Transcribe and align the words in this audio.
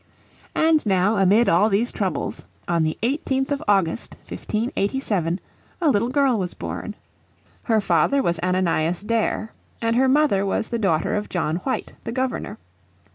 And 0.55 0.83
now 0.83 1.17
amid 1.17 1.47
all 1.47 1.69
these 1.69 1.91
troubles 1.91 2.43
on 2.67 2.81
the 2.81 2.97
18th 3.03 3.51
of 3.51 3.61
August, 3.67 4.15
1587, 4.27 5.39
a 5.79 5.89
little 5.91 6.09
girl 6.09 6.39
was 6.39 6.55
born. 6.55 6.95
Her 7.65 7.79
father 7.79 8.23
was 8.23 8.39
Ananias 8.41 9.01
Dare, 9.03 9.53
and 9.79 9.95
her 9.95 10.07
mother 10.07 10.43
was 10.43 10.69
the 10.69 10.79
daughter 10.79 11.13
of 11.13 11.29
John 11.29 11.57
White, 11.57 11.93
the 12.03 12.11
Governor. 12.11 12.57